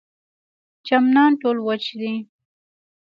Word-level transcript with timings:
چمنان 0.87 1.31
ټول 1.41 1.57
وچ 1.67 1.83
دي. 1.99 2.13